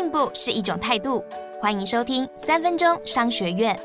[0.00, 1.22] 进步是一种态度。
[1.60, 3.78] 欢迎收听三分钟商学院。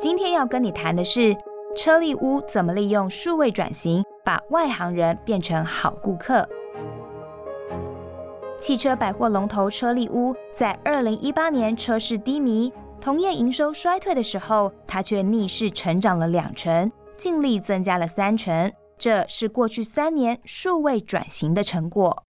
[0.00, 1.36] 今天要跟你谈的是
[1.76, 6.48] 车力屋怎么利用数位转型，把外行人变成好顾客。
[8.58, 12.72] 汽车百货龙头车力屋在二零一八年车市低迷、
[13.02, 18.72] 同业营收衰退的时候，它却逆势成长了两成，净利增加了三成。
[18.96, 22.24] 这是过去三年数位转型的成果。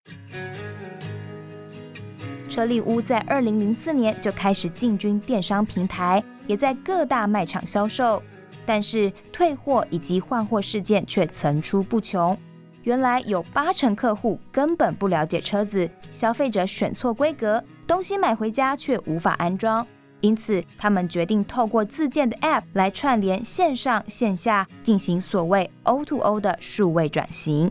[2.48, 6.22] 车力屋在二零零四年就开始进军电商平台。
[6.46, 8.22] 也在各大卖场销售，
[8.66, 12.36] 但是退货以及换货事件却层出不穷。
[12.82, 19.86] 原来有八成客户根本不了解车子，消费者选错规格，东西买回家却无法安装。
[20.24, 27.70] 因此，他们决定透过自建的 App 来串联线上线下，进行所谓 O2O 的数位转型。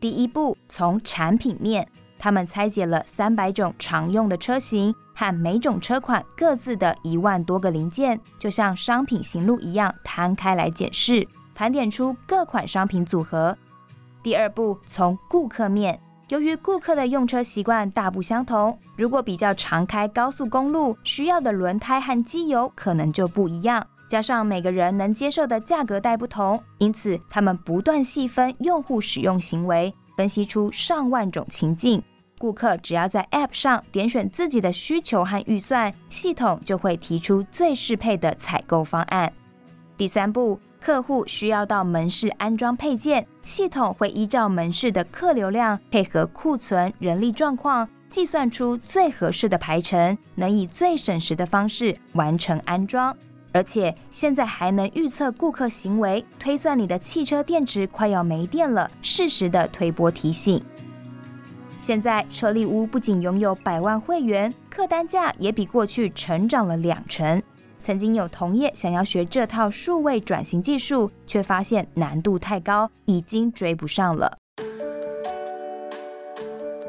[0.00, 1.86] 第一步，从产品面。
[2.18, 13.56] 他们拆解了三百种常用的车型和每种车款各自的一万多个零件，就像商品行路一样摊开来检视，盘点出各款商品组合。
[14.24, 29.94] 第二步，从顾客面，由于顾客的用车习惯大不相同，如果比较常开高速公路，需要的轮胎和机油可能就不一样，加上每个人能接受的价格带不同，因此他们不断细分用户使用行为。
[30.16, 32.02] 分析出上万种情境，
[32.38, 39.32] 顾客只要在 App 上点选自己的需求和预算，系统就会提出最适配的采购方案。
[39.96, 53.12] 第三步，客户需要到门市安装配件，系统会依照门市的客流量，配合库存、人力状况，计算出最合适的排程，能以最省时的方式完成安装。
[53.50, 60.62] 而且现在还能预测顾客行为，推算你的汽车电池快要没电了，适时的推波提醒。
[61.80, 67.42] 现在车力屋不仅拥有百万会员，客单价也比过去成长了两成。
[67.86, 74.36] 曾经有同业想要学这套数位转型技术，却发现难度太高，已经追不上了。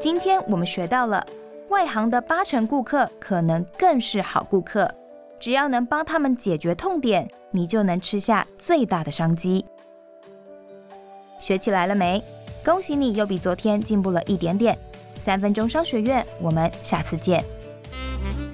[0.00, 1.24] 今天我们学到了，
[1.68, 4.92] 外行的八成顾客可能更是好顾客。
[5.38, 9.64] 只要能帮他们解决痛点，你就能吃下最大的商机。
[11.38, 12.20] 学起来了没？
[12.64, 14.76] 恭喜你又比昨天进步了一点点。
[15.24, 17.44] 三分钟商学院，我们下次见。